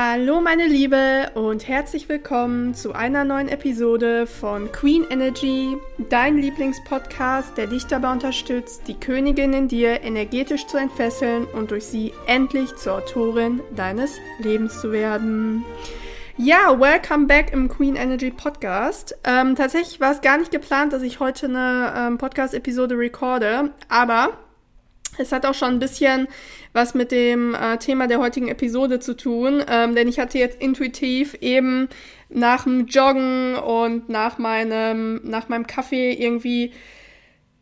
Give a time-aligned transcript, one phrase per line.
[0.00, 5.76] Hallo meine Liebe und herzlich willkommen zu einer neuen Episode von Queen Energy,
[6.08, 11.84] dein Lieblingspodcast, der dich dabei unterstützt, die Königin in dir energetisch zu entfesseln und durch
[11.86, 15.64] sie endlich zur Autorin deines Lebens zu werden.
[16.36, 19.18] Ja, welcome back im Queen Energy Podcast.
[19.24, 24.38] Ähm, tatsächlich war es gar nicht geplant, dass ich heute eine ähm, Podcast-Episode recorde, aber
[25.18, 26.28] es hat auch schon ein bisschen
[26.72, 30.60] was mit dem äh, Thema der heutigen Episode zu tun, ähm, denn ich hatte jetzt
[30.60, 31.88] intuitiv eben
[32.28, 36.72] nach dem Joggen und nach meinem, nach meinem Kaffee irgendwie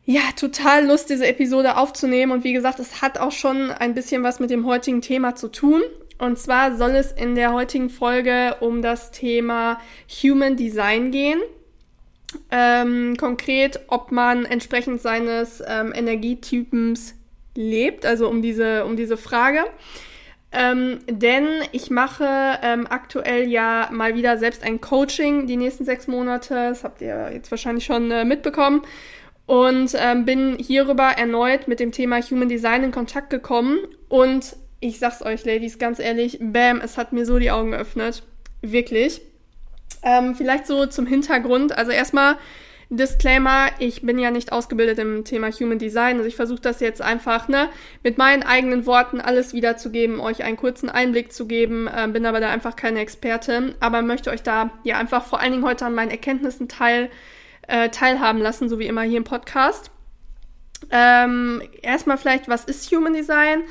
[0.05, 2.31] ja, total Lust, diese Episode aufzunehmen.
[2.31, 5.49] Und wie gesagt, es hat auch schon ein bisschen was mit dem heutigen Thema zu
[5.49, 5.83] tun.
[6.19, 9.81] Und zwar soll es in der heutigen Folge um das Thema
[10.23, 11.41] Human Design gehen.
[12.51, 17.16] Ähm, konkret, ob man entsprechend seines ähm, Energietypens
[17.57, 19.65] lebt, also um diese, um diese Frage.
[20.53, 22.27] Ähm, denn ich mache
[22.63, 26.55] ähm, aktuell ja mal wieder selbst ein Coaching die nächsten sechs Monate.
[26.55, 28.83] Das habt ihr jetzt wahrscheinlich schon äh, mitbekommen.
[29.47, 33.79] Und ähm, bin hierüber erneut mit dem Thema Human Design in Kontakt gekommen.
[34.09, 38.23] Und ich sag's euch, Ladies, ganz ehrlich, bam, es hat mir so die Augen geöffnet.
[38.63, 39.21] Wirklich.
[40.03, 41.77] Ähm, vielleicht so zum Hintergrund.
[41.77, 42.37] Also erstmal
[42.89, 46.17] Disclaimer, ich bin ja nicht ausgebildet im Thema Human Design.
[46.17, 47.69] Also ich versuche das jetzt einfach, ne,
[48.05, 52.39] mit meinen eigenen Worten alles wiederzugeben, euch einen kurzen Einblick zu geben, äh, bin aber
[52.39, 55.95] da einfach keine Expertin, aber möchte euch da ja einfach vor allen Dingen heute an
[55.95, 57.11] meinen Erkenntnissen teil,
[57.67, 59.91] äh, teilhaben lassen, so wie immer hier im Podcast.
[60.91, 63.65] Ähm, erstmal vielleicht, was ist Human Design?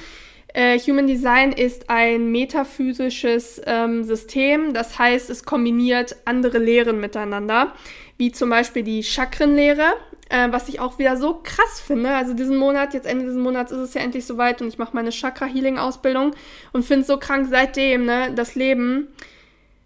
[0.53, 7.73] Äh, Human Design ist ein metaphysisches ähm, System, das heißt, es kombiniert andere Lehren miteinander
[8.17, 9.93] wie zum Beispiel die Chakrenlehre,
[10.29, 12.11] äh, was ich auch wieder so krass finde.
[12.11, 14.95] Also diesen Monat, jetzt Ende dieses Monats ist es ja endlich soweit und ich mache
[14.95, 16.33] meine Chakra-Healing-Ausbildung
[16.71, 19.07] und finde es so krank seitdem, ne, das Leben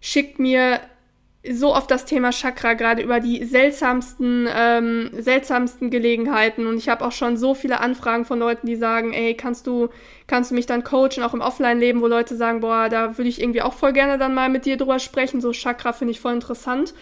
[0.00, 0.80] schickt mir
[1.48, 6.66] so oft das Thema Chakra, gerade über die seltsamsten, ähm, seltsamsten Gelegenheiten.
[6.66, 9.88] Und ich habe auch schon so viele Anfragen von Leuten, die sagen, ey, kannst du,
[10.26, 13.40] kannst du mich dann coachen, auch im Offline-Leben, wo Leute sagen, boah, da würde ich
[13.40, 15.40] irgendwie auch voll gerne dann mal mit dir drüber sprechen.
[15.40, 16.92] So Chakra finde ich voll interessant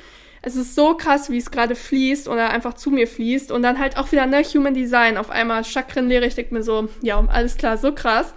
[0.49, 3.53] es ist so krass, wie es gerade fließt oder einfach zu mir fließt.
[3.53, 5.19] Und dann halt auch wieder, ne, Human Design.
[5.19, 8.33] Auf einmal Chakrenlehre, ich denke mir so, ja, alles klar, so krass.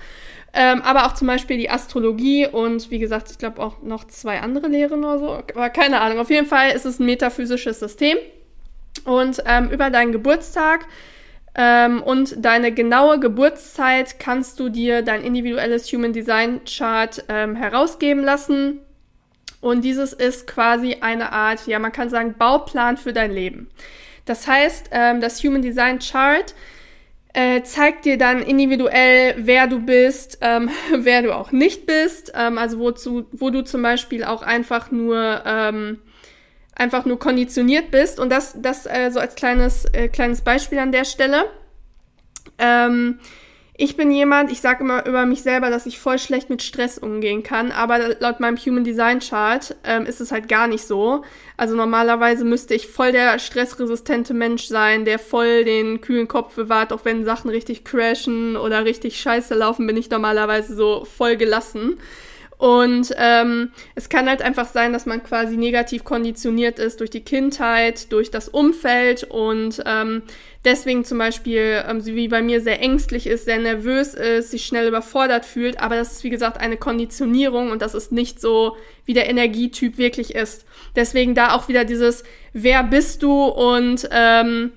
[0.54, 4.42] Ähm, aber auch zum Beispiel die Astrologie und wie gesagt, ich glaube auch noch zwei
[4.42, 5.30] andere Lehren oder so.
[5.30, 6.20] Aber keine Ahnung.
[6.20, 8.18] Auf jeden Fall ist es ein metaphysisches System.
[9.06, 10.86] Und ähm, über deinen Geburtstag
[11.56, 18.22] ähm, und deine genaue Geburtszeit kannst du dir dein individuelles Human Design Chart ähm, herausgeben
[18.26, 18.82] lassen.
[19.62, 23.70] Und dieses ist quasi eine Art, ja, man kann sagen, Bauplan für dein Leben.
[24.26, 26.54] Das heißt, ähm, das Human Design Chart
[27.34, 32.34] äh, zeigt dir dann individuell, wer du bist, ähm, wer du auch nicht bist.
[32.36, 36.00] Ähm, also wozu, wo du zum Beispiel auch einfach nur ähm,
[36.76, 38.20] einfach nur konditioniert bist.
[38.20, 41.46] Und das, das äh, so als kleines, äh, kleines Beispiel an der Stelle.
[42.58, 43.20] Ähm,
[43.82, 47.00] ich bin jemand, ich sage immer über mich selber, dass ich voll schlecht mit Stress
[47.00, 51.24] umgehen kann, aber laut meinem Human Design Chart ähm, ist es halt gar nicht so.
[51.58, 56.94] Also normalerweise müsste ich voll der stressresistente Mensch sein, der voll den kühlen Kopf bewahrt,
[56.94, 61.98] auch wenn Sachen richtig crashen oder richtig scheiße laufen, bin ich normalerweise so voll gelassen.
[62.62, 67.22] Und ähm, es kann halt einfach sein, dass man quasi negativ konditioniert ist durch die
[67.22, 70.22] Kindheit, durch das Umfeld und ähm,
[70.64, 74.88] deswegen zum Beispiel, ähm, wie bei mir, sehr ängstlich ist, sehr nervös ist, sich schnell
[74.88, 75.82] überfordert fühlt.
[75.82, 79.98] Aber das ist, wie gesagt, eine Konditionierung und das ist nicht so, wie der Energietyp
[79.98, 80.64] wirklich ist.
[80.96, 82.24] Deswegen da auch wieder dieses,
[82.54, 84.72] wer bist du und ähm,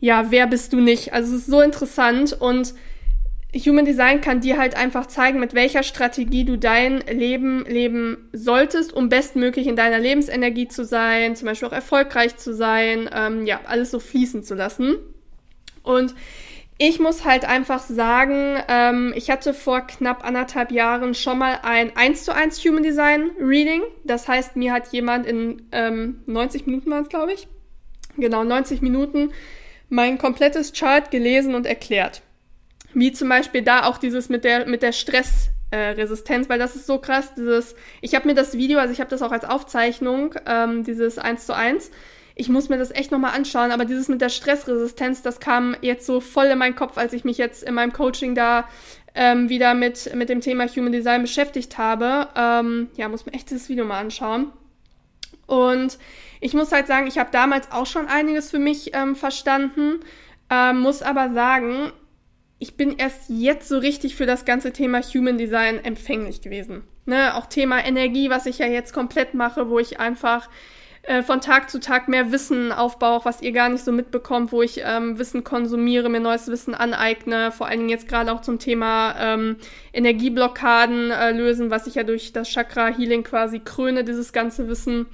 [0.00, 1.14] ja, wer bist du nicht.
[1.14, 2.74] Also es ist so interessant und
[3.54, 8.92] Human Design kann dir halt einfach zeigen, mit welcher Strategie du dein Leben leben solltest,
[8.92, 13.60] um bestmöglich in deiner Lebensenergie zu sein, zum Beispiel auch erfolgreich zu sein, ähm, ja,
[13.66, 14.96] alles so fließen zu lassen.
[15.82, 16.14] Und
[16.78, 21.94] ich muss halt einfach sagen, ähm, ich hatte vor knapp anderthalb Jahren schon mal ein
[21.94, 23.82] 1 zu 1 Human Design Reading.
[24.04, 27.48] Das heißt, mir hat jemand in ähm, 90 Minuten waren es, glaube ich,
[28.16, 29.32] genau 90 Minuten
[29.88, 32.22] mein komplettes Chart gelesen und erklärt.
[32.94, 36.86] Wie zum Beispiel da auch dieses mit der, mit der Stressresistenz, äh, weil das ist
[36.86, 40.34] so krass, dieses, ich habe mir das Video, also ich habe das auch als Aufzeichnung,
[40.46, 41.90] ähm, dieses 1 zu 1,
[42.34, 46.06] ich muss mir das echt nochmal anschauen, aber dieses mit der Stressresistenz, das kam jetzt
[46.06, 48.66] so voll in meinen Kopf, als ich mich jetzt in meinem Coaching da
[49.14, 52.28] ähm, wieder mit, mit dem Thema Human Design beschäftigt habe.
[52.34, 54.52] Ähm, ja, muss mir echt dieses Video mal anschauen.
[55.46, 55.98] Und
[56.40, 60.00] ich muss halt sagen, ich habe damals auch schon einiges für mich ähm, verstanden,
[60.48, 61.92] ähm, muss aber sagen,
[62.60, 66.82] ich bin erst jetzt so richtig für das ganze Thema Human Design empfänglich gewesen.
[67.06, 70.48] Ne, auch Thema Energie, was ich ja jetzt komplett mache, wo ich einfach
[71.02, 74.60] äh, von Tag zu Tag mehr Wissen aufbaue, was ihr gar nicht so mitbekommt, wo
[74.60, 78.58] ich ähm, Wissen konsumiere, mir neues Wissen aneigne, vor allen Dingen jetzt gerade auch zum
[78.58, 79.56] Thema ähm,
[79.94, 85.06] Energieblockaden äh, lösen, was ich ja durch das Chakra Healing quasi kröne, dieses ganze Wissen.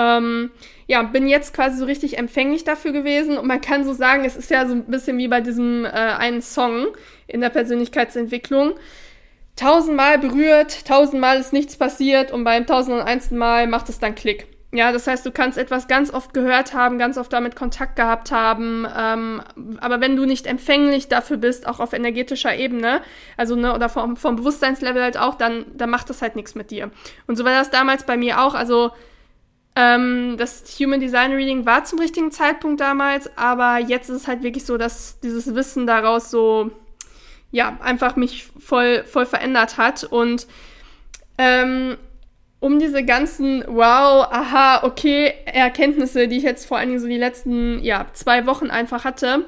[0.00, 0.50] Ähm,
[0.86, 4.36] ja, bin jetzt quasi so richtig empfänglich dafür gewesen und man kann so sagen, es
[4.36, 6.88] ist ja so ein bisschen wie bei diesem äh, einen Song
[7.26, 8.72] in der Persönlichkeitsentwicklung.
[9.56, 14.46] Tausendmal berührt, tausendmal ist nichts passiert und beim tausendundeinsten Mal macht es dann Klick.
[14.72, 18.30] Ja, das heißt, du kannst etwas ganz oft gehört haben, ganz oft damit Kontakt gehabt
[18.30, 19.42] haben, ähm,
[19.80, 23.02] aber wenn du nicht empfänglich dafür bist, auch auf energetischer Ebene,
[23.36, 26.70] also ne, oder vom, vom Bewusstseinslevel halt auch, dann, dann macht das halt nichts mit
[26.70, 26.90] dir.
[27.26, 28.54] Und so war das damals bei mir auch.
[28.54, 28.92] Also
[29.76, 34.42] ähm, das Human Design Reading war zum richtigen Zeitpunkt damals, aber jetzt ist es halt
[34.42, 36.70] wirklich so, dass dieses Wissen daraus so,
[37.52, 40.46] ja, einfach mich voll, voll verändert hat und
[41.38, 41.96] ähm,
[42.58, 47.16] um diese ganzen Wow, aha, okay Erkenntnisse, die ich jetzt vor allen Dingen so die
[47.16, 49.46] letzten ja, zwei Wochen einfach hatte,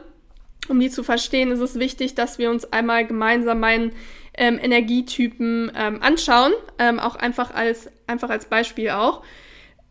[0.69, 3.93] um die zu verstehen, ist es wichtig, dass wir uns einmal gemeinsam meinen
[4.35, 9.23] ähm, Energietypen ähm, anschauen, ähm, auch einfach als, einfach als Beispiel auch.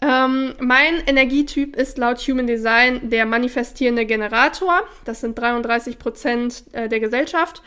[0.02, 4.82] Ähm, mein Energietyp ist laut Human Design der manifestierende Generator.
[5.06, 7.62] Das sind 33 Prozent äh, der Gesellschaft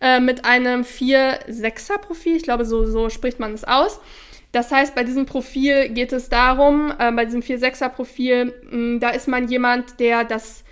[0.00, 2.36] äh, mit einem 4-6er-Profil.
[2.36, 4.00] Ich glaube, so, so spricht man es aus.
[4.52, 9.48] Das heißt, bei diesem Profil geht es darum, äh, bei diesem 4-6er-Profil, da ist man
[9.48, 10.64] jemand, der das,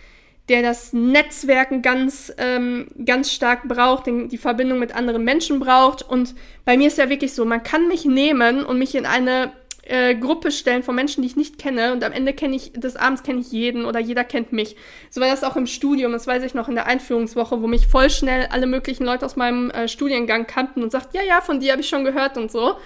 [0.49, 6.03] der das Netzwerken ganz, ähm, ganz stark braucht, den, die Verbindung mit anderen Menschen braucht.
[6.03, 9.53] Und bei mir ist ja wirklich so, man kann mich nehmen und mich in eine
[9.82, 12.96] äh, Gruppe stellen von Menschen, die ich nicht kenne und am Ende kenne ich, des
[12.96, 14.76] Abends kenne ich jeden oder jeder kennt mich.
[15.11, 17.88] So war das auch im Studium, das weiß ich noch in der Einführungswoche, wo mich
[17.88, 21.61] voll schnell alle möglichen Leute aus meinem äh, Studiengang kannten und sagt, ja, ja, von
[21.61, 22.76] dir habe ich schon gehört und so.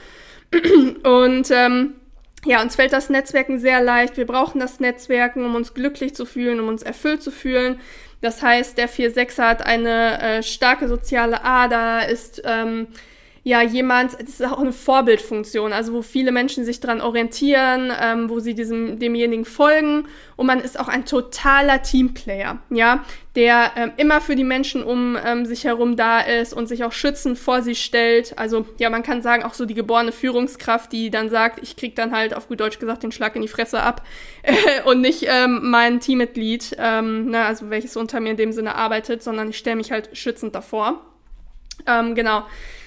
[1.02, 1.94] Und ähm,
[2.44, 4.16] ja, uns fällt das Netzwerken sehr leicht.
[4.16, 7.80] Wir brauchen das Netzwerken, um uns glücklich zu fühlen, um uns erfüllt zu fühlen.
[8.20, 12.86] Das heißt, der 4-6 hat eine äh, starke soziale Ader, ist ähm,
[13.46, 18.28] ja jemand, das ist auch eine Vorbildfunktion, also wo viele Menschen sich dran orientieren, ähm,
[18.28, 23.04] wo sie diesem demjenigen folgen und man ist auch ein totaler Teamplayer, ja,
[23.36, 26.90] der ähm, immer für die Menschen um ähm, sich herum da ist und sich auch
[26.90, 28.36] schützend vor sie stellt.
[28.36, 31.94] Also ja, man kann sagen auch so die geborene Führungskraft, die dann sagt, ich krieg
[31.94, 34.02] dann halt auf gut Deutsch gesagt den Schlag in die Fresse ab
[34.86, 39.22] und nicht ähm, mein Teammitglied, ähm, ne, also welches unter mir in dem Sinne arbeitet,
[39.22, 41.00] sondern ich stelle mich halt schützend davor.
[41.86, 42.42] Ähm, genau.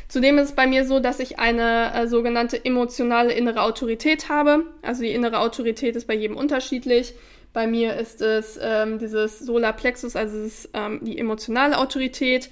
[0.09, 4.65] Zudem ist es bei mir so, dass ich eine äh, sogenannte emotionale innere Autorität habe.
[4.81, 7.13] Also die innere Autorität ist bei jedem unterschiedlich.
[7.53, 12.49] Bei mir ist es ähm, dieses Solarplexus, also ist, ähm, die emotionale Autorität.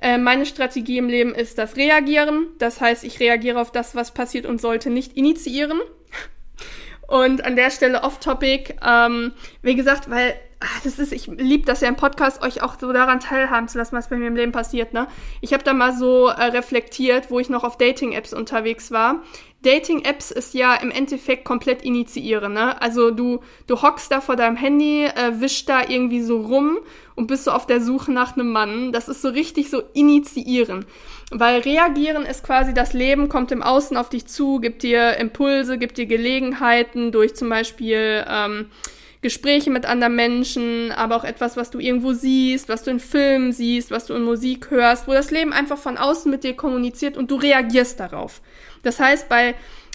[0.00, 2.46] Äh, meine Strategie im Leben ist das Reagieren.
[2.58, 5.80] Das heißt, ich reagiere auf das, was passiert und sollte nicht initiieren.
[7.08, 11.80] Und an der Stelle off-topic, ähm, wie gesagt, weil ach, das ist, ich liebe das
[11.80, 14.52] ja im Podcast, euch auch so daran teilhaben zu lassen, was bei mir im Leben
[14.52, 15.08] passiert, ne?
[15.40, 19.22] Ich habe da mal so äh, reflektiert, wo ich noch auf Dating-Apps unterwegs war.
[19.62, 22.80] Dating-Apps ist ja im Endeffekt komplett initiieren, ne?
[22.80, 26.78] Also du, du hockst da vor deinem Handy, äh, wischst da irgendwie so rum
[27.14, 28.92] und bist so auf der Suche nach einem Mann.
[28.92, 30.84] Das ist so richtig so initiieren.
[31.30, 35.78] Weil reagieren ist quasi das Leben, kommt im Außen auf dich zu, gibt dir Impulse,
[35.78, 38.66] gibt dir Gelegenheiten durch zum Beispiel, ähm,
[39.22, 43.52] Gespräche mit anderen Menschen, aber auch etwas, was du irgendwo siehst, was du in Filmen
[43.52, 47.16] siehst, was du in Musik hörst, wo das Leben einfach von außen mit dir kommuniziert
[47.16, 48.42] und du reagierst darauf.
[48.82, 49.54] Das heißt, bei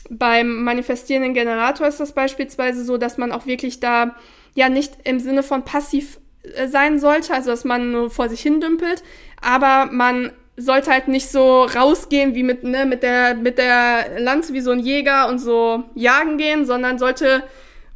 [0.10, 4.16] beim manifestierenden Generator ist das beispielsweise so, dass man auch wirklich da
[4.56, 6.20] ja nicht im Sinne von passiv
[6.68, 9.04] sein sollte, also dass man nur vor sich hin dümpelt,
[9.42, 14.54] aber man sollte halt nicht so rausgehen wie mit, ne, mit der, mit der Lanze
[14.54, 17.44] wie so ein Jäger und so jagen gehen, sondern sollte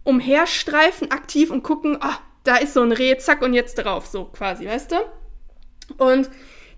[0.04, 4.26] umherstreifen aktiv und gucken, oh, da ist so ein Reh, zack und jetzt drauf, so
[4.26, 4.96] quasi, weißt du?
[5.98, 6.30] Und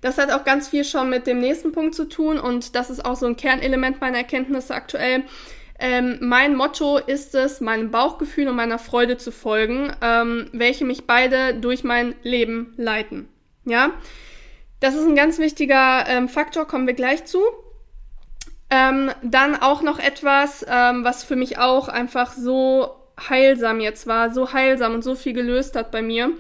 [0.02, 3.06] das hat auch ganz viel schon mit dem nächsten Punkt zu tun und das ist
[3.06, 5.24] auch so ein Kernelement meiner Erkenntnisse aktuell.
[5.80, 11.08] Ähm, mein Motto ist es, meinem Bauchgefühl und meiner Freude zu folgen, ähm, welche mich
[11.08, 13.28] beide durch mein Leben leiten.
[13.66, 13.92] Ja,
[14.80, 17.42] das ist ein ganz wichtiger ähm, Faktor, kommen wir gleich zu.
[18.70, 22.90] Ähm, dann auch noch etwas, ähm, was für mich auch einfach so
[23.30, 26.32] heilsam jetzt war, so heilsam und so viel gelöst hat bei mir.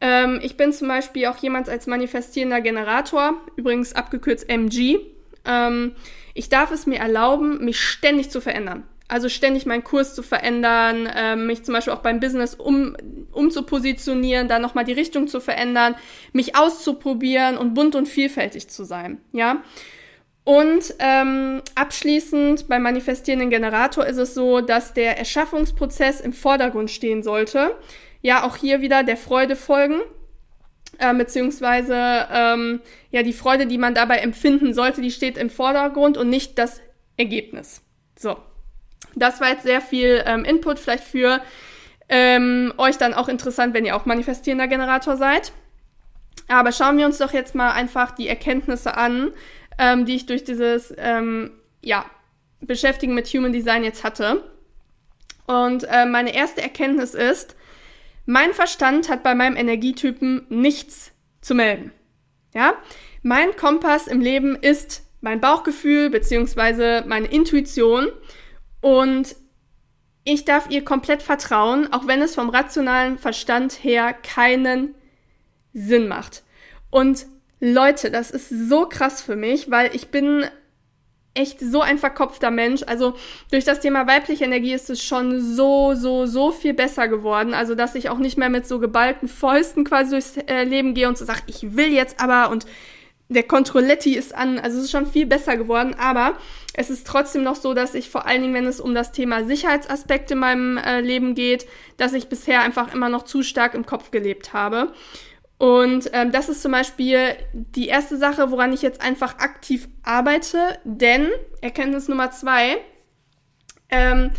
[0.00, 5.00] Ähm, ich bin zum Beispiel auch jemand als manifestierender Generator, übrigens abgekürzt MG.
[5.44, 5.92] Ähm,
[6.34, 8.82] ich darf es mir erlauben, mich ständig zu verändern.
[9.06, 12.96] Also ständig meinen Kurs zu verändern, ähm, mich zum Beispiel auch beim Business um,
[13.32, 15.94] umzupositionieren, dann nochmal die Richtung zu verändern,
[16.32, 19.20] mich auszuprobieren und bunt und vielfältig zu sein.
[19.32, 19.62] Ja.
[20.42, 27.22] Und ähm, abschließend beim manifestierenden Generator ist es so, dass der Erschaffungsprozess im Vordergrund stehen
[27.22, 27.76] sollte.
[28.20, 30.00] Ja, auch hier wieder der Freude folgen,
[30.98, 36.16] äh, beziehungsweise ähm, ja die Freude, die man dabei empfinden sollte, die steht im Vordergrund
[36.16, 36.80] und nicht das
[37.16, 37.82] Ergebnis.
[38.18, 38.36] So,
[39.14, 41.40] das war jetzt sehr viel ähm, Input, vielleicht für
[42.08, 45.52] ähm, euch dann auch interessant, wenn ihr auch manifestierender Generator seid.
[46.48, 49.32] Aber schauen wir uns doch jetzt mal einfach die Erkenntnisse an,
[49.78, 52.04] ähm, die ich durch dieses ähm, ja,
[52.60, 54.42] Beschäftigen mit Human Design jetzt hatte.
[55.46, 57.56] Und äh, meine erste Erkenntnis ist,
[58.26, 61.92] mein Verstand hat bei meinem Energietypen nichts zu melden.
[62.54, 62.74] Ja,
[63.22, 68.08] mein Kompass im Leben ist mein Bauchgefühl beziehungsweise meine Intuition
[68.80, 69.36] und
[70.24, 74.94] ich darf ihr komplett vertrauen, auch wenn es vom rationalen Verstand her keinen
[75.72, 76.44] Sinn macht.
[76.90, 77.26] Und
[77.60, 80.44] Leute, das ist so krass für mich, weil ich bin
[81.34, 82.82] echt so ein verkopfter Mensch.
[82.86, 83.14] Also
[83.50, 87.54] durch das Thema weibliche Energie ist es schon so, so, so viel besser geworden.
[87.54, 91.08] Also dass ich auch nicht mehr mit so geballten Fäusten quasi durchs äh, Leben gehe
[91.08, 92.66] und so sage, ich will jetzt aber und
[93.28, 94.58] der Controletti ist an.
[94.58, 95.94] Also es ist schon viel besser geworden.
[95.98, 96.36] Aber
[96.74, 99.44] es ist trotzdem noch so, dass ich vor allen Dingen, wenn es um das Thema
[99.44, 103.86] Sicherheitsaspekt in meinem äh, Leben geht, dass ich bisher einfach immer noch zu stark im
[103.86, 104.92] Kopf gelebt habe.
[105.58, 110.78] Und ähm, das ist zum Beispiel die erste Sache, woran ich jetzt einfach aktiv arbeite,
[110.84, 111.28] denn
[111.60, 112.78] Erkenntnis Nummer zwei,
[113.88, 114.30] ähm,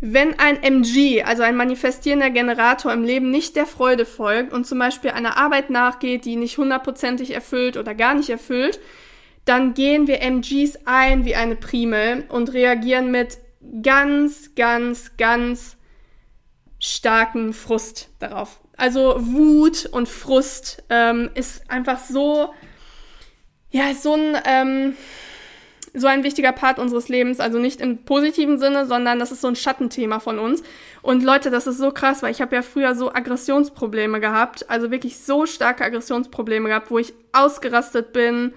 [0.00, 4.78] wenn ein MG, also ein manifestierender Generator im Leben nicht der Freude folgt und zum
[4.78, 8.80] Beispiel einer Arbeit nachgeht, die nicht hundertprozentig erfüllt oder gar nicht erfüllt,
[9.44, 13.38] dann gehen wir MGs ein wie eine Primel und reagieren mit
[13.82, 15.76] ganz, ganz, ganz
[16.78, 18.63] starken Frust darauf.
[18.76, 22.52] Also Wut und Frust ähm, ist einfach so,
[23.70, 24.96] ja, so ein, ähm,
[25.94, 27.38] so ein wichtiger Part unseres Lebens.
[27.38, 30.62] Also nicht im positiven Sinne, sondern das ist so ein Schattenthema von uns.
[31.02, 34.90] Und Leute, das ist so krass, weil ich habe ja früher so Aggressionsprobleme gehabt, also
[34.90, 38.54] wirklich so starke Aggressionsprobleme gehabt, wo ich ausgerastet bin,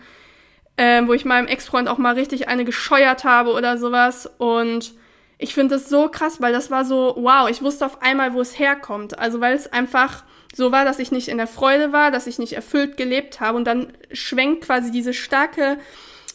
[0.78, 4.30] äh, wo ich meinem Ex-Freund auch mal richtig eine gescheuert habe oder sowas.
[4.40, 4.94] Und
[5.38, 8.42] ich finde das so krass, weil das war so, wow, ich wusste auf einmal, wo
[8.42, 9.20] es herkommt.
[9.20, 12.40] Also weil es einfach so war, dass ich nicht in der Freude war, dass ich
[12.40, 15.78] nicht erfüllt gelebt habe und dann schwenkt quasi diese starke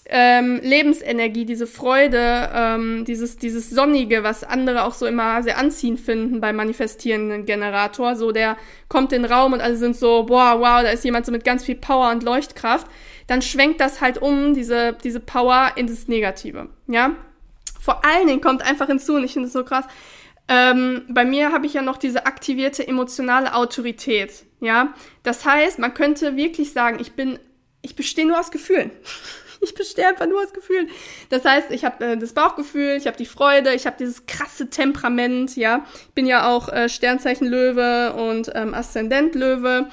[0.07, 6.01] ähm, Lebensenergie, diese Freude, ähm, dieses, dieses Sonnige, was andere auch so immer sehr anziehend
[6.01, 8.15] finden beim manifestierenden Generator.
[8.17, 8.57] So, der
[8.89, 11.45] kommt in den Raum und alle sind so, boah, wow, da ist jemand so mit
[11.45, 12.87] ganz viel Power und Leuchtkraft.
[13.27, 16.69] Dann schwenkt das halt um, diese, diese Power, in das Negative.
[16.89, 17.17] Ja,
[17.83, 19.85] vor allen Dingen kommt einfach hinzu, und ich finde es so krass,
[20.49, 24.45] ähm, bei mir habe ich ja noch diese aktivierte emotionale Autorität.
[24.61, 27.39] Ja, das heißt, man könnte wirklich sagen, ich bin,
[27.81, 28.91] ich bestehe nur aus Gefühlen.
[29.61, 30.89] ich bestehe einfach nur aus Gefühlen.
[31.31, 34.71] Das heißt, ich habe äh, das Bauchgefühl, ich habe die Freude, ich habe dieses krasse
[34.71, 35.57] Temperament.
[35.57, 39.89] Ja, ich bin ja auch äh, Sternzeichen Löwe und ähm, Aszendent Löwe.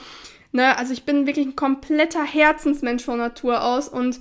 [0.51, 4.19] Ne, also ich bin wirklich ein kompletter Herzensmensch von Natur aus und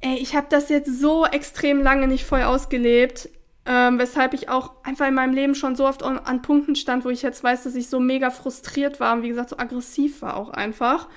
[0.00, 3.28] ey, ich habe das jetzt so extrem lange nicht voll ausgelebt,
[3.66, 7.04] ähm, weshalb ich auch einfach in meinem Leben schon so oft an, an, Punkten stand,
[7.04, 10.22] wo ich jetzt weiß, dass ich so mega frustriert war und wie gesagt so aggressiv
[10.22, 11.08] war auch einfach.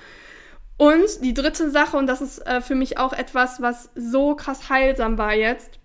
[0.76, 4.68] Und die dritte Sache, und das ist äh, für mich auch etwas, was so krass
[4.68, 5.78] heilsam war jetzt,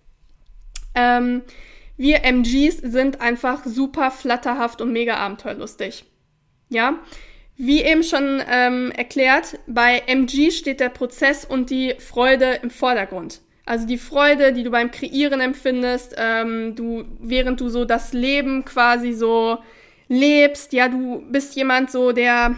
[0.95, 1.43] ähm,
[1.97, 6.05] wir MGs sind einfach super flatterhaft und mega abenteuerlustig.
[6.69, 6.99] Ja,
[7.57, 13.41] wie eben schon ähm, erklärt, bei MG steht der Prozess und die Freude im Vordergrund.
[13.65, 18.63] Also die Freude, die du beim Kreieren empfindest, ähm, du, während du so das Leben
[18.63, 19.57] quasi so
[20.07, 22.55] lebst, ja, du bist jemand so, der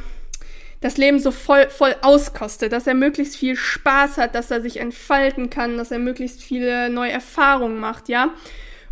[0.82, 4.79] das Leben so voll, voll auskostet, dass er möglichst viel Spaß hat, dass er sich
[4.79, 8.34] entfalten kann, dass er möglichst viele neue Erfahrungen macht, ja.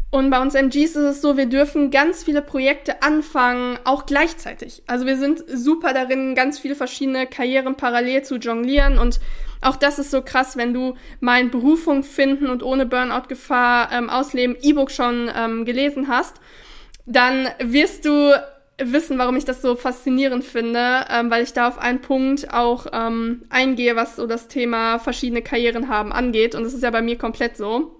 [0.09, 4.83] Und bei uns MGs ist es so, wir dürfen ganz viele Projekte anfangen, auch gleichzeitig.
[4.87, 9.19] Also wir sind super darin, ganz viele verschiedene Karrieren parallel zu jonglieren und
[9.61, 14.55] auch das ist so krass, wenn du mein Berufung finden und ohne Burnout-Gefahr ähm, ausleben
[14.61, 16.39] E-Book schon ähm, gelesen hast,
[17.05, 18.33] dann wirst du
[18.79, 22.85] wissen, warum ich das so faszinierend finde, ähm, weil ich da auf einen Punkt auch
[22.93, 26.53] ähm, eingehe, was so das Thema verschiedene Karrieren haben angeht.
[26.53, 27.96] Und das ist ja bei mir komplett so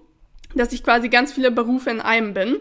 [0.58, 2.56] dass ich quasi ganz viele Berufe in einem bin.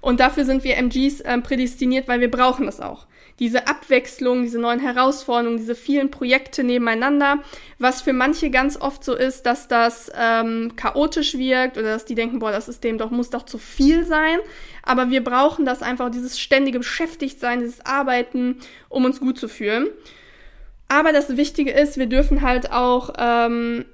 [0.00, 3.06] Und dafür sind wir MGs äh, prädestiniert, weil wir brauchen das auch.
[3.38, 7.38] Diese Abwechslung, diese neuen Herausforderungen, diese vielen Projekte nebeneinander,
[7.78, 12.14] was für manche ganz oft so ist, dass das ähm, chaotisch wirkt oder dass die
[12.14, 14.38] denken, boah, das System doch muss doch zu viel sein.
[14.82, 19.88] Aber wir brauchen das einfach, dieses ständige Beschäftigtsein, dieses Arbeiten, um uns gut zu fühlen.
[20.88, 23.84] Aber das Wichtige ist, wir dürfen halt auch ähm,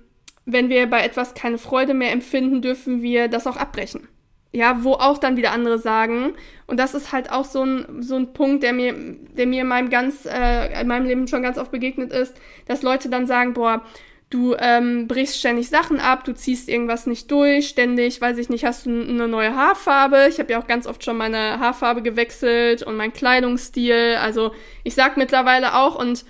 [0.47, 4.09] wenn wir bei etwas keine Freude mehr empfinden, dürfen wir das auch abbrechen.
[4.53, 6.33] Ja, wo auch dann wieder andere sagen.
[6.67, 8.95] Und das ist halt auch so ein, so ein Punkt, der mir,
[9.37, 12.35] der mir in meinem ganz, äh, in meinem Leben schon ganz oft begegnet ist,
[12.67, 13.83] dass Leute dann sagen, boah,
[14.31, 18.65] du ähm, brichst ständig Sachen ab, du ziehst irgendwas nicht durch, ständig, weiß ich nicht,
[18.65, 20.27] hast du eine neue Haarfarbe.
[20.29, 24.17] Ich habe ja auch ganz oft schon meine Haarfarbe gewechselt und mein Kleidungsstil.
[24.21, 24.53] Also
[24.85, 26.25] ich sag mittlerweile auch und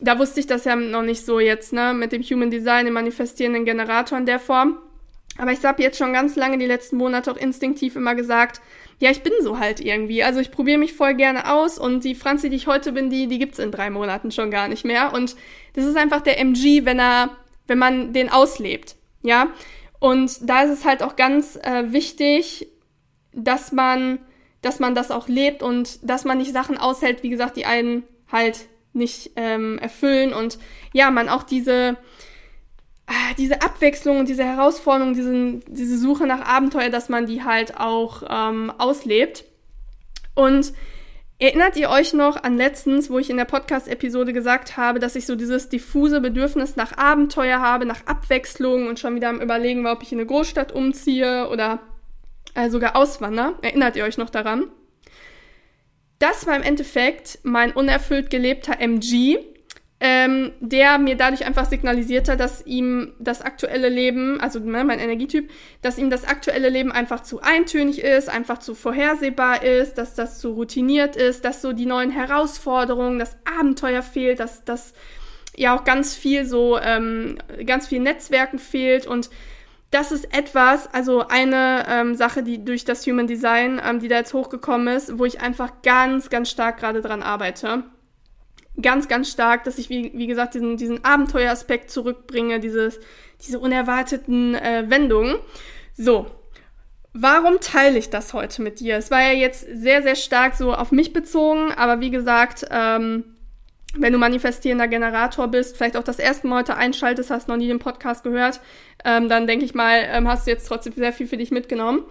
[0.00, 2.94] da wusste ich das ja noch nicht so jetzt, ne, mit dem Human Design, dem
[2.94, 4.78] manifestierenden Generator in der Form.
[5.38, 8.60] Aber ich habe jetzt schon ganz lange die letzten Monate auch instinktiv immer gesagt,
[8.98, 10.24] ja, ich bin so halt irgendwie.
[10.24, 13.26] Also ich probiere mich voll gerne aus und die Franzi, die ich heute bin, die,
[13.26, 15.12] die gibt's in drei Monaten schon gar nicht mehr.
[15.12, 15.36] Und
[15.74, 17.36] das ist einfach der MG, wenn er,
[17.66, 18.96] wenn man den auslebt.
[19.22, 19.48] Ja.
[19.98, 22.68] Und da ist es halt auch ganz äh, wichtig,
[23.32, 24.18] dass man,
[24.62, 28.04] dass man das auch lebt und dass man nicht Sachen aushält, wie gesagt, die einen
[28.32, 30.58] halt nicht ähm, erfüllen und
[30.92, 31.96] ja, man auch diese,
[33.06, 37.78] ah, diese Abwechslung und diese Herausforderung, diesen, diese Suche nach Abenteuer, dass man die halt
[37.78, 39.44] auch ähm, auslebt.
[40.34, 40.72] Und
[41.38, 45.26] erinnert ihr euch noch an letztens, wo ich in der Podcast-Episode gesagt habe, dass ich
[45.26, 49.92] so dieses diffuse Bedürfnis nach Abenteuer habe, nach Abwechslung und schon wieder am Überlegen war,
[49.92, 51.80] ob ich in eine Großstadt umziehe oder
[52.54, 53.54] äh, sogar auswandere?
[53.62, 54.64] Erinnert ihr euch noch daran?
[56.18, 59.38] Das war im Endeffekt mein unerfüllt gelebter MG,
[59.98, 64.98] ähm, der mir dadurch einfach signalisiert hat, dass ihm das aktuelle Leben, also ne, mein
[64.98, 70.14] Energietyp, dass ihm das aktuelle Leben einfach zu eintönig ist, einfach zu vorhersehbar ist, dass
[70.14, 74.92] das zu routiniert ist, dass so die neuen Herausforderungen, das Abenteuer fehlt, dass das
[75.56, 79.30] ja auch ganz viel so, ähm, ganz viel Netzwerken fehlt und
[79.90, 84.16] das ist etwas, also eine ähm, Sache, die durch das Human Design, ähm, die da
[84.16, 87.84] jetzt hochgekommen ist, wo ich einfach ganz, ganz stark gerade dran arbeite.
[88.80, 93.00] Ganz, ganz stark, dass ich, wie, wie gesagt, diesen, diesen Abenteueraspekt zurückbringe, dieses,
[93.46, 95.36] diese unerwarteten äh, Wendungen.
[95.94, 96.26] So,
[97.14, 98.96] warum teile ich das heute mit dir?
[98.96, 103.35] Es war ja jetzt sehr, sehr stark so auf mich bezogen, aber wie gesagt, ähm,
[103.98, 107.68] wenn du manifestierender Generator bist, vielleicht auch das erste Mal heute einschaltest, hast noch nie
[107.68, 108.60] den Podcast gehört,
[109.04, 112.02] ähm, dann denke ich mal, ähm, hast du jetzt trotzdem sehr viel für dich mitgenommen.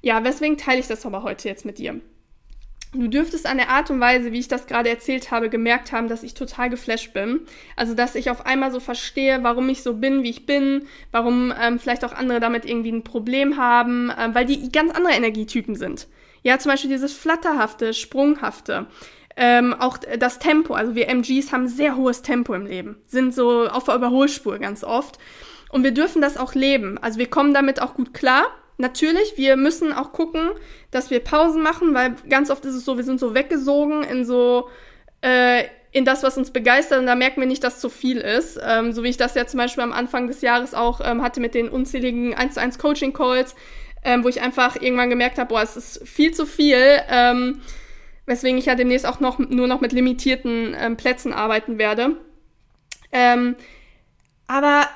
[0.00, 2.00] Ja, weswegen teile ich das aber heute jetzt mit dir?
[2.94, 6.08] Du dürftest an der Art und Weise, wie ich das gerade erzählt habe, gemerkt haben,
[6.08, 7.40] dass ich total geflasht bin.
[7.76, 11.52] Also, dass ich auf einmal so verstehe, warum ich so bin, wie ich bin, warum
[11.60, 15.74] ähm, vielleicht auch andere damit irgendwie ein Problem haben, ähm, weil die ganz andere Energietypen
[15.74, 16.08] sind.
[16.42, 18.86] Ja, zum Beispiel dieses Flatterhafte, Sprunghafte.
[19.40, 23.68] Ähm, auch das Tempo, also wir MGs haben sehr hohes Tempo im Leben, sind so
[23.68, 25.16] auf der Überholspur ganz oft.
[25.70, 26.98] Und wir dürfen das auch leben.
[26.98, 28.46] Also wir kommen damit auch gut klar.
[28.78, 30.50] Natürlich, wir müssen auch gucken,
[30.90, 34.24] dass wir Pausen machen, weil ganz oft ist es so, wir sind so weggesogen in
[34.24, 34.68] so,
[35.20, 38.58] äh, in das, was uns begeistert und da merken wir nicht, dass zu viel ist.
[38.60, 41.40] Ähm, so wie ich das ja zum Beispiel am Anfang des Jahres auch ähm, hatte
[41.40, 43.54] mit den unzähligen 1 zu 1 Coaching Calls,
[44.02, 47.00] ähm, wo ich einfach irgendwann gemerkt habe, boah, es ist viel zu viel.
[47.08, 47.60] Ähm,
[48.28, 52.16] weswegen ich ja demnächst auch noch nur noch mit limitierten ähm, Plätzen arbeiten werde.
[53.10, 53.56] Ähm,
[54.46, 54.86] aber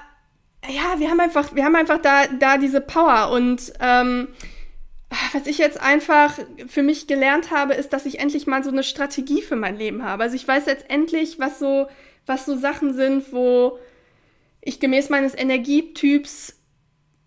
[0.68, 4.28] ja, wir haben einfach, wir haben einfach da, da diese Power und ähm,
[5.32, 8.82] was ich jetzt einfach für mich gelernt habe, ist, dass ich endlich mal so eine
[8.82, 10.22] Strategie für mein Leben habe.
[10.22, 11.88] Also ich weiß jetzt endlich, was so,
[12.24, 13.78] was so Sachen sind, wo
[14.62, 16.58] ich gemäß meines Energietyps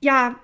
[0.01, 0.35] ja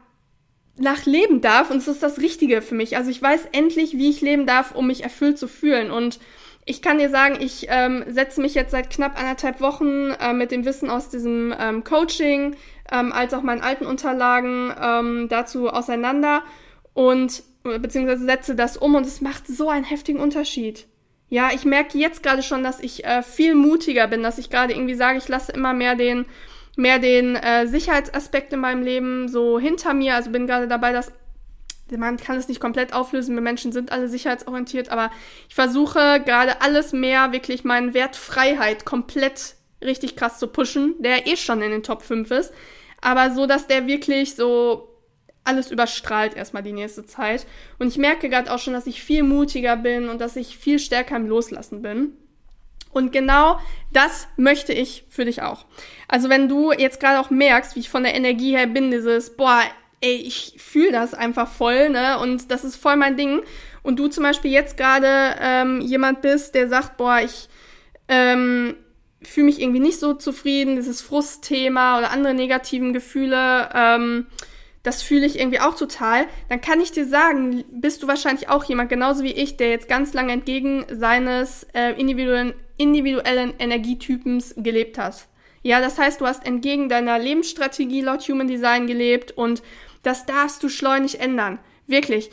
[0.77, 2.97] nach leben darf und es ist das Richtige für mich.
[2.97, 5.91] Also ich weiß endlich, wie ich leben darf, um mich erfüllt zu fühlen.
[5.91, 6.19] Und
[6.65, 10.51] ich kann dir sagen, ich ähm, setze mich jetzt seit knapp anderthalb Wochen äh, mit
[10.51, 12.55] dem Wissen aus diesem ähm, Coaching
[12.91, 16.43] ähm, als auch meinen alten Unterlagen ähm, dazu auseinander
[16.93, 20.88] und beziehungsweise setze das um und es macht so einen heftigen Unterschied.
[21.29, 24.73] Ja, ich merke jetzt gerade schon, dass ich äh, viel mutiger bin, dass ich gerade
[24.73, 26.25] irgendwie sage, ich lasse immer mehr den
[26.77, 30.15] mehr den äh, Sicherheitsaspekt in meinem Leben so hinter mir.
[30.15, 31.12] Also bin gerade dabei, dass
[31.97, 35.12] man kann es nicht komplett auflösen, wir Menschen sind alle sicherheitsorientiert, aber
[35.49, 41.27] ich versuche gerade alles mehr wirklich meinen Wert Freiheit komplett richtig krass zu pushen, der
[41.27, 42.53] eh schon in den Top 5 ist,
[43.01, 44.88] aber so, dass der wirklich so
[45.43, 47.47] alles überstrahlt erstmal die nächste Zeit.
[47.79, 50.77] Und ich merke gerade auch schon, dass ich viel mutiger bin und dass ich viel
[50.77, 52.15] stärker im Loslassen bin.
[52.91, 53.60] Und genau
[53.91, 55.65] das möchte ich für dich auch.
[56.08, 59.36] Also wenn du jetzt gerade auch merkst, wie ich von der Energie her bin, dieses,
[59.36, 59.62] boah,
[60.01, 62.19] ey, ich fühle das einfach voll, ne?
[62.19, 63.41] Und das ist voll mein Ding.
[63.84, 67.49] Und du zum Beispiel jetzt gerade ähm, jemand bist, der sagt, boah, ich
[68.08, 68.75] ähm,
[69.21, 74.27] fühle mich irgendwie nicht so zufrieden, dieses Frustthema oder andere negativen Gefühle, ähm,
[74.84, 78.63] das fühle ich irgendwie auch total, dann kann ich dir sagen, bist du wahrscheinlich auch
[78.63, 84.98] jemand, genauso wie ich, der jetzt ganz lange entgegen seines äh, individuellen, individuellen Energietypens gelebt
[84.98, 85.28] hat.
[85.63, 89.62] Ja, das heißt, du hast entgegen deiner Lebensstrategie laut Human Design gelebt und
[90.02, 91.60] das darfst du schleunig ändern.
[91.86, 92.32] Wirklich.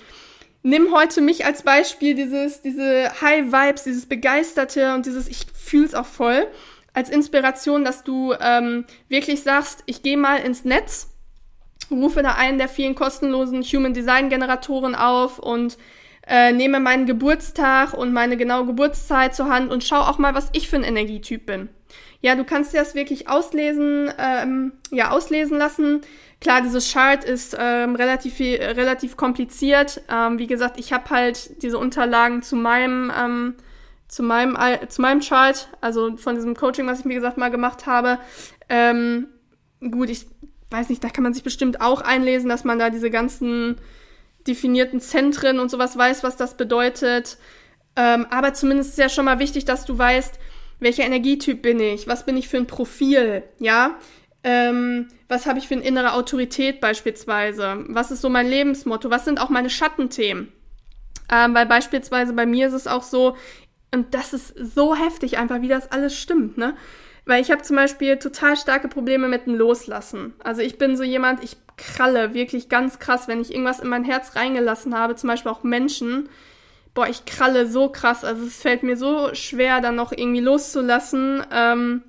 [0.62, 5.94] Nimm heute mich als Beispiel, dieses, diese High Vibes, dieses Begeisterte und dieses, ich fühl's
[5.94, 6.46] auch voll,
[6.94, 11.10] als Inspiration, dass du ähm, wirklich sagst, ich gehe mal ins Netz,
[11.90, 15.78] rufe da einen der vielen kostenlosen Human Design Generatoren auf und
[16.28, 20.50] äh, nehme meinen Geburtstag und meine genaue Geburtszeit zur Hand und schau auch mal, was
[20.52, 21.70] ich für ein Energietyp bin.
[22.20, 26.02] Ja, du kannst dir das wirklich auslesen, ähm, ja, auslesen lassen.
[26.40, 30.02] Klar, dieses Chart ist ähm, relativ, relativ kompliziert.
[30.12, 33.54] Ähm, wie gesagt, ich habe halt diese Unterlagen zu meinem, ähm,
[34.08, 34.56] zu meinem,
[34.88, 38.18] zu meinem Chart, also von diesem Coaching, was ich mir gesagt mal gemacht habe.
[38.68, 39.28] Ähm,
[39.80, 40.26] gut, ich
[40.70, 43.76] weiß nicht, da kann man sich bestimmt auch einlesen, dass man da diese ganzen
[44.48, 47.38] definierten Zentren und sowas weiß, was das bedeutet.
[47.96, 50.38] Ähm, aber zumindest ist ja schon mal wichtig, dass du weißt,
[50.80, 53.98] welcher Energietyp bin ich, was bin ich für ein Profil, ja
[54.44, 57.84] ähm, was habe ich für eine innere Autorität beispielsweise?
[57.88, 59.10] Was ist so mein Lebensmotto?
[59.10, 60.52] Was sind auch meine Schattenthemen?
[61.30, 63.36] Ähm, weil beispielsweise bei mir ist es auch so,
[63.92, 66.76] und das ist so heftig einfach, wie das alles stimmt, ne?
[67.28, 70.32] Weil ich habe zum Beispiel total starke Probleme mit dem Loslassen.
[70.42, 74.02] Also ich bin so jemand, ich kralle wirklich ganz krass, wenn ich irgendwas in mein
[74.02, 76.30] Herz reingelassen habe, zum Beispiel auch Menschen.
[76.94, 78.24] Boah, ich kralle so krass.
[78.24, 81.42] Also es fällt mir so schwer, dann noch irgendwie loszulassen.
[81.52, 82.02] Ähm,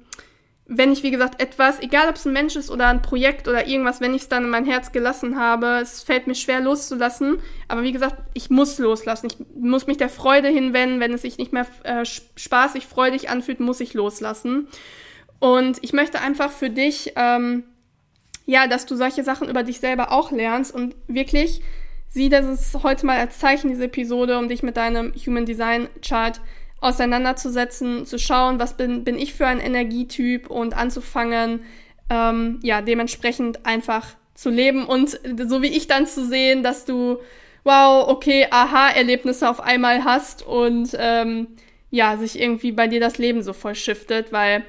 [0.67, 3.67] wenn ich, wie gesagt, etwas, egal ob es ein Mensch ist oder ein Projekt oder
[3.67, 7.41] irgendwas, wenn ich es dann in mein Herz gelassen habe, es fällt mir schwer loszulassen.
[7.67, 9.27] Aber wie gesagt, ich muss loslassen.
[9.27, 11.01] Ich muss mich der Freude hinwenden.
[11.01, 14.69] Wenn es sich nicht mehr äh, spaßig, freudig anfühlt, muss ich loslassen.
[15.39, 17.63] Und ich möchte einfach für dich, ähm,
[18.45, 21.61] ja, dass du solche Sachen über dich selber auch lernst und wirklich
[22.09, 25.87] sieh das ist heute mal als Zeichen, diese Episode, um dich mit deinem Human Design
[26.01, 26.41] Chart
[26.81, 31.61] auseinanderzusetzen, zu schauen, was bin, bin ich für ein Energietyp und anzufangen,
[32.09, 37.19] ähm, ja, dementsprechend einfach zu leben und so wie ich dann zu sehen, dass du,
[37.63, 41.47] wow, okay, Aha-Erlebnisse auf einmal hast und ähm,
[41.91, 44.63] ja, sich irgendwie bei dir das Leben so voll shiftet, weil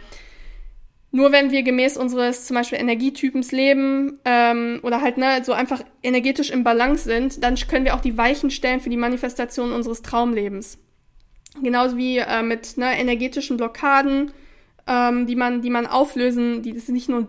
[1.13, 5.83] nur wenn wir gemäß unseres zum Beispiel Energietypens leben ähm, oder halt ne, so einfach
[6.03, 10.03] energetisch im Balance sind, dann können wir auch die Weichen stellen für die Manifestation unseres
[10.03, 10.79] Traumlebens.
[11.63, 14.31] Genauso wie äh, mit ne, energetischen Blockaden,
[14.87, 17.27] ähm, die, man, die man auflösen, die das nicht nur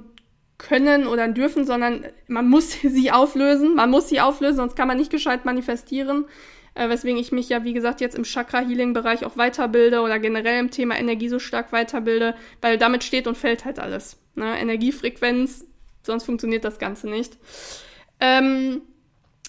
[0.60, 3.76] können oder dürfen, sondern man muss sie auflösen.
[3.76, 6.26] Man muss sie auflösen, sonst kann man nicht gescheit manifestieren.
[6.74, 10.72] Äh, weswegen ich mich ja, wie gesagt, jetzt im Chakra-Healing-Bereich auch weiterbilde oder generell im
[10.72, 14.18] Thema Energie so stark weiterbilde, weil damit steht und fällt halt alles.
[14.36, 14.58] Ne?
[14.58, 15.66] Energiefrequenz,
[16.04, 17.38] sonst funktioniert das Ganze nicht.
[18.22, 18.82] Ähm,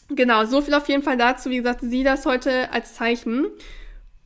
[0.09, 1.51] genau, so viel auf jeden Fall dazu.
[1.51, 3.47] Wie gesagt, sieh das heute als Zeichen.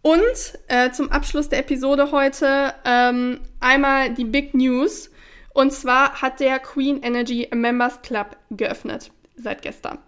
[0.00, 5.10] Und äh, zum Abschluss der Episode heute ähm, einmal die Big News.
[5.52, 9.98] Und zwar hat der Queen Energy Members Club geöffnet seit gestern.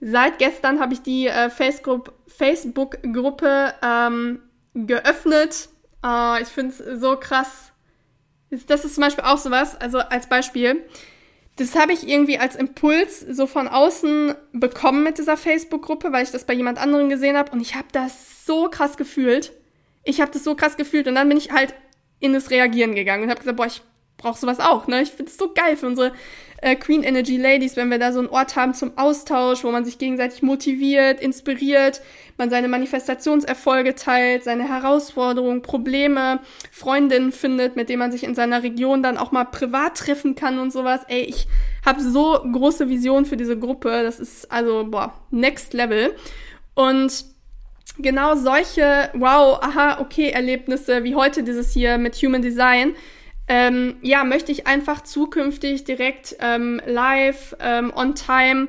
[0.00, 4.40] Seit gestern habe ich die äh, Facebook-Gruppe ähm,
[4.74, 5.68] geöffnet.
[6.04, 7.72] Äh, ich finde es so krass.
[8.66, 10.84] Das ist zum Beispiel auch sowas, also als Beispiel.
[11.56, 16.30] Das habe ich irgendwie als Impuls so von außen bekommen mit dieser Facebook-Gruppe, weil ich
[16.30, 19.52] das bei jemand anderem gesehen habe und ich habe das so krass gefühlt.
[20.04, 21.74] Ich habe das so krass gefühlt und dann bin ich halt
[22.20, 23.82] in das Reagieren gegangen und habe gesagt, boah, ich
[24.18, 24.86] brauche sowas auch.
[24.86, 25.02] Ne?
[25.02, 26.12] Ich finde es so geil für unsere
[26.60, 29.84] äh, Queen Energy Ladies, wenn wir da so einen Ort haben zum Austausch, wo man
[29.84, 32.02] sich gegenseitig motiviert, inspiriert,
[32.36, 36.40] man seine Manifestationserfolge teilt, seine Herausforderungen, Probleme,
[36.72, 40.58] Freundinnen findet, mit denen man sich in seiner Region dann auch mal privat treffen kann
[40.58, 41.02] und sowas.
[41.08, 41.46] Ey, ich
[41.86, 44.02] habe so große Visionen für diese Gruppe.
[44.02, 46.14] Das ist also, boah, next level.
[46.74, 47.24] Und
[47.98, 52.94] genau solche Wow, aha, okay Erlebnisse wie heute dieses hier mit Human Design,
[53.48, 58.68] ähm, ja, möchte ich einfach zukünftig direkt ähm, live, ähm, on time,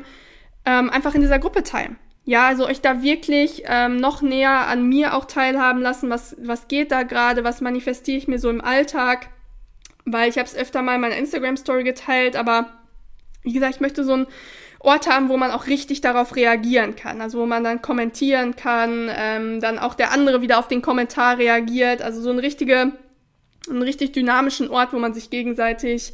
[0.65, 1.97] ähm, einfach in dieser Gruppe teilen.
[2.25, 6.67] Ja, also euch da wirklich ähm, noch näher an mir auch teilhaben lassen, was, was
[6.67, 9.29] geht da gerade, was manifestiere ich mir so im Alltag,
[10.05, 12.69] weil ich habe es öfter mal in meiner Instagram-Story geteilt, aber
[13.43, 14.27] wie gesagt, ich möchte so ein
[14.79, 17.21] Ort haben, wo man auch richtig darauf reagieren kann.
[17.21, 21.37] Also wo man dann kommentieren kann, ähm, dann auch der andere wieder auf den Kommentar
[21.37, 22.01] reagiert.
[22.01, 22.93] Also so ein richtige,
[23.69, 26.13] einen richtig dynamischen Ort, wo man sich gegenseitig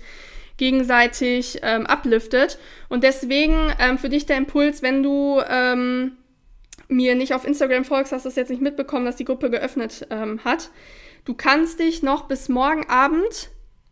[0.58, 2.58] gegenseitig ähm, upliftet.
[2.88, 6.14] Und deswegen ähm, für dich der Impuls, wenn du ähm,
[6.88, 10.08] mir nicht auf Instagram folgst, hast du es jetzt nicht mitbekommen, dass die Gruppe geöffnet
[10.10, 10.70] ähm, hat.
[11.26, 13.50] Du kannst dich noch bis morgen Abend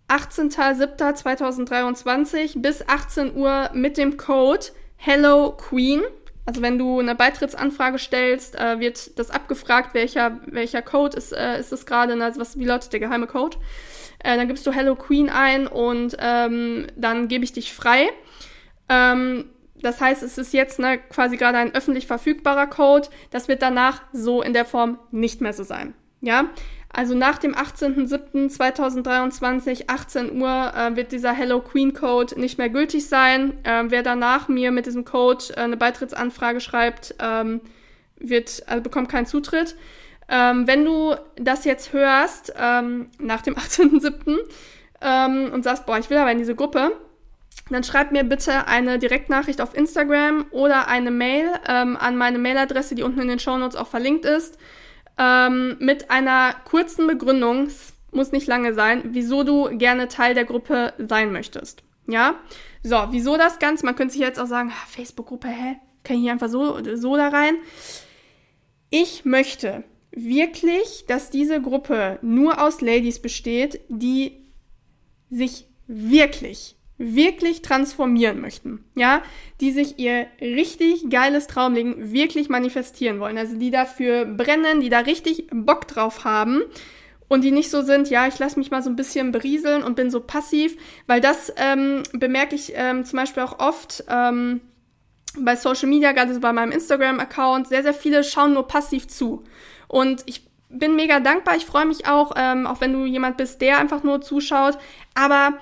[0.07, 6.03] 18.07.2023 bis 18 Uhr mit dem Code Hello Queen,
[6.45, 11.59] Also wenn du eine Beitrittsanfrage stellst, äh, wird das abgefragt, welcher, welcher Code ist, äh,
[11.59, 13.57] ist es gerade, also was, wie lautet der geheime Code.
[14.19, 18.09] Äh, dann gibst du Hello Queen ein und ähm, dann gebe ich dich frei.
[18.89, 23.09] Ähm, das heißt, es ist jetzt ne, quasi gerade ein öffentlich verfügbarer Code.
[23.31, 25.93] Das wird danach so in der Form nicht mehr so sein.
[26.21, 26.45] Ja,
[26.93, 33.09] also nach dem 18.07.2023, 18 Uhr, äh, wird dieser Hello Queen Code nicht mehr gültig
[33.09, 33.57] sein.
[33.63, 37.61] Ähm, wer danach mir mit diesem Code äh, eine Beitrittsanfrage schreibt, ähm,
[38.17, 39.75] wird, also bekommt keinen Zutritt.
[40.29, 44.37] Ähm, wenn du das jetzt hörst, ähm, nach dem 18.07.
[45.01, 46.91] Ähm, und sagst, boah, ich will aber in diese Gruppe,
[47.69, 52.95] dann schreib mir bitte eine Direktnachricht auf Instagram oder eine Mail ähm, an meine Mailadresse,
[52.95, 54.57] die unten in den Shownotes auch verlinkt ist,
[55.17, 57.69] ähm, mit einer kurzen Begründung,
[58.11, 61.83] muss nicht lange sein, wieso du gerne Teil der Gruppe sein möchtest.
[62.07, 62.35] Ja?
[62.83, 63.85] So, wieso das Ganze?
[63.85, 65.77] Man könnte sich jetzt auch sagen, Facebook-Gruppe, hä?
[66.03, 67.55] Kann ich hier einfach so, so da rein?
[68.89, 74.43] Ich möchte wirklich, dass diese Gruppe nur aus Ladies besteht, die
[75.29, 79.23] sich wirklich wirklich transformieren möchten, ja,
[79.59, 84.99] die sich ihr richtig geiles Traumleben wirklich manifestieren wollen, also die dafür brennen, die da
[84.99, 86.61] richtig Bock drauf haben
[87.27, 89.95] und die nicht so sind, ja, ich lasse mich mal so ein bisschen berieseln und
[89.95, 90.77] bin so passiv,
[91.07, 94.61] weil das ähm, bemerke ich ähm, zum Beispiel auch oft ähm,
[95.39, 99.43] bei Social Media, gerade bei meinem Instagram-Account, sehr, sehr viele schauen nur passiv zu.
[99.87, 103.61] Und ich bin mega dankbar, ich freue mich auch, ähm, auch wenn du jemand bist,
[103.61, 104.77] der einfach nur zuschaut,
[105.15, 105.57] aber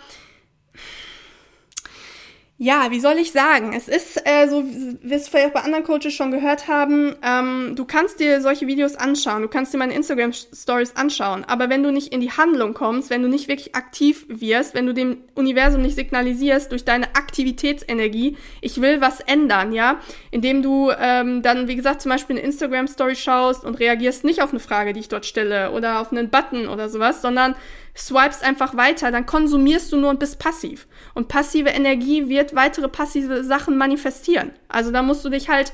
[2.64, 3.74] ja, wie soll ich sagen?
[3.74, 7.74] Es ist äh, so, wie wir es vielleicht bei anderen Coaches schon gehört haben, ähm,
[7.76, 11.92] du kannst dir solche Videos anschauen, du kannst dir meine Instagram-Stories anschauen, aber wenn du
[11.92, 15.82] nicht in die Handlung kommst, wenn du nicht wirklich aktiv wirst, wenn du dem Universum
[15.82, 21.76] nicht signalisierst durch deine Aktivitätsenergie, ich will was ändern, ja, indem du ähm, dann, wie
[21.76, 25.26] gesagt, zum Beispiel eine Instagram-Story schaust und reagierst nicht auf eine Frage, die ich dort
[25.26, 27.56] stelle oder auf einen Button oder sowas, sondern
[27.96, 30.88] swipest einfach weiter, dann konsumierst du nur und bist passiv.
[31.14, 34.52] Und passive Energie wird weitere passive Sachen manifestieren.
[34.68, 35.74] Also da musst du dich halt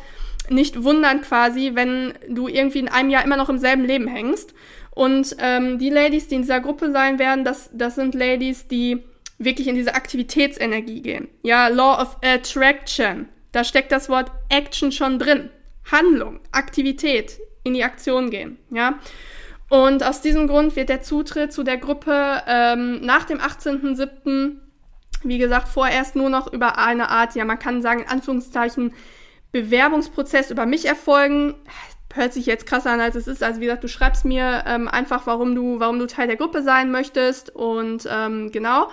[0.49, 4.53] nicht wundern quasi, wenn du irgendwie in einem Jahr immer noch im selben Leben hängst.
[4.91, 9.03] Und ähm, die Ladies, die in dieser Gruppe sein werden, das, das sind Ladies, die
[9.37, 11.27] wirklich in diese Aktivitätsenergie gehen.
[11.43, 13.27] Ja, Law of Attraction.
[13.51, 15.49] Da steckt das Wort Action schon drin.
[15.91, 18.57] Handlung, Aktivität, in die Aktion gehen.
[18.71, 18.99] Ja.
[19.69, 24.57] Und aus diesem Grund wird der Zutritt zu der Gruppe ähm, nach dem 18.07.,
[25.23, 28.93] wie gesagt, vorerst nur noch über eine Art, ja, man kann sagen, in Anführungszeichen,
[29.51, 31.55] Bewerbungsprozess über mich erfolgen.
[32.13, 33.43] Hört sich jetzt krasser an, als es ist.
[33.43, 36.61] Also wie gesagt, du schreibst mir ähm, einfach, warum du, warum du Teil der Gruppe
[36.61, 38.89] sein möchtest und ähm, genau.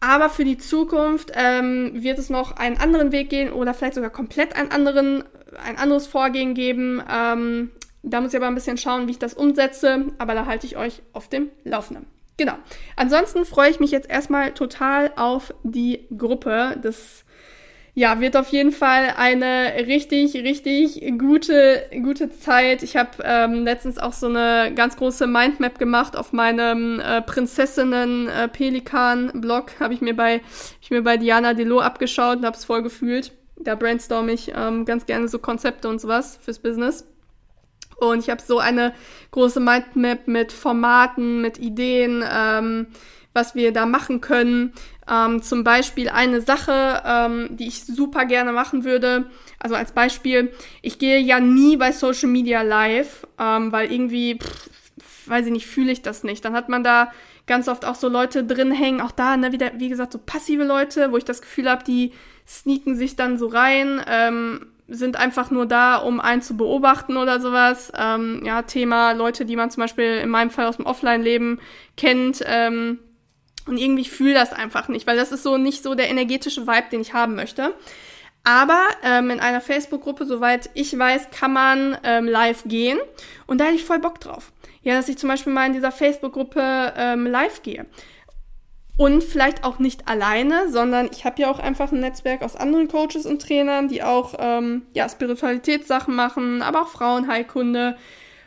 [0.00, 4.10] Aber für die Zukunft ähm, wird es noch einen anderen Weg gehen oder vielleicht sogar
[4.10, 5.22] komplett einen anderen,
[5.64, 7.02] ein anderes Vorgehen geben.
[7.08, 7.70] Ähm,
[8.02, 10.76] da muss ich aber ein bisschen schauen, wie ich das umsetze, aber da halte ich
[10.76, 12.06] euch auf dem Laufenden.
[12.36, 12.54] Genau.
[12.96, 16.78] Ansonsten freue ich mich jetzt erstmal total auf die Gruppe.
[16.82, 17.24] Das
[17.94, 22.82] ja, wird auf jeden Fall eine richtig, richtig gute, gute Zeit.
[22.82, 28.28] Ich habe ähm, letztens auch so eine ganz große Mindmap gemacht auf meinem äh, Prinzessinnen
[28.28, 29.78] äh.
[29.78, 30.40] Habe ich mir bei
[30.80, 33.32] ich mir bei Diana Delo abgeschaut und habe es voll gefühlt.
[33.56, 37.06] Da brainstorm ich ähm, ganz gerne so Konzepte und sowas fürs Business.
[38.02, 38.92] Und ich habe so eine
[39.30, 42.86] große Mindmap mit Formaten, mit Ideen, ähm,
[43.32, 44.72] was wir da machen können.
[45.10, 49.26] Ähm, zum Beispiel eine Sache, ähm, die ich super gerne machen würde.
[49.58, 55.28] Also als Beispiel, ich gehe ja nie bei Social Media live, ähm, weil irgendwie, pff,
[55.28, 56.44] weiß ich nicht, fühle ich das nicht.
[56.44, 57.10] Dann hat man da
[57.46, 60.64] ganz oft auch so Leute drin hängen, auch da, ne, wieder, wie gesagt, so passive
[60.64, 62.12] Leute, wo ich das Gefühl habe, die
[62.46, 64.00] sneaken sich dann so rein.
[64.08, 67.92] Ähm, sind einfach nur da, um einen zu beobachten oder sowas.
[67.96, 71.60] Ähm, ja, Thema Leute, die man zum Beispiel in meinem Fall aus dem Offline-Leben
[71.96, 72.42] kennt.
[72.46, 72.98] Ähm,
[73.66, 76.88] und irgendwie fühle das einfach nicht, weil das ist so nicht so der energetische Vibe,
[76.90, 77.74] den ich haben möchte.
[78.44, 82.98] Aber ähm, in einer Facebook-Gruppe, soweit ich weiß, kann man ähm, live gehen.
[83.46, 84.52] Und da hätte ich voll Bock drauf.
[84.82, 87.86] Ja, dass ich zum Beispiel mal in dieser Facebook-Gruppe ähm, live gehe.
[88.98, 92.88] Und vielleicht auch nicht alleine, sondern ich habe ja auch einfach ein Netzwerk aus anderen
[92.88, 97.96] Coaches und Trainern, die auch ähm, ja, Spiritualitätssachen machen, aber auch Frauenheilkunde.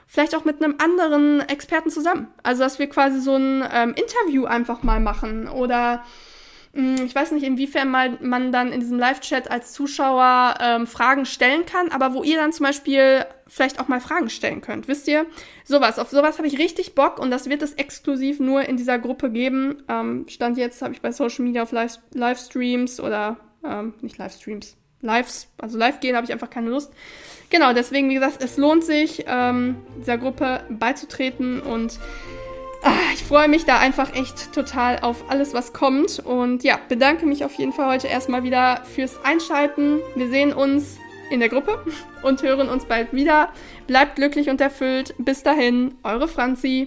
[0.07, 2.27] Vielleicht auch mit einem anderen Experten zusammen.
[2.43, 6.03] Also, dass wir quasi so ein ähm, Interview einfach mal machen oder
[6.75, 11.65] ich weiß nicht, inwiefern mal man dann in diesem Live-Chat als Zuschauer ähm, Fragen stellen
[11.65, 14.89] kann, aber wo ihr dann zum Beispiel vielleicht auch mal Fragen stellen könnt.
[14.89, 15.25] Wisst ihr?
[15.63, 18.99] Sowas, auf sowas habe ich richtig Bock und das wird es exklusiv nur in dieser
[18.99, 19.83] Gruppe geben.
[19.87, 24.75] Ähm, Stand jetzt habe ich bei Social Media auf Live Livestreams oder ähm, nicht Livestreams,
[25.01, 26.91] Lives, also live gehen habe ich einfach keine Lust.
[27.49, 31.99] Genau, deswegen, wie gesagt, es lohnt sich, ähm, dieser Gruppe beizutreten und
[33.13, 36.19] ich freue mich da einfach echt total auf alles, was kommt.
[36.19, 39.99] Und ja, bedanke mich auf jeden Fall heute erstmal wieder fürs Einschalten.
[40.15, 40.97] Wir sehen uns
[41.31, 41.79] in der Gruppe
[42.23, 43.49] und hören uns bald wieder.
[43.87, 45.15] Bleibt glücklich und erfüllt.
[45.17, 46.83] Bis dahin, eure Franzi.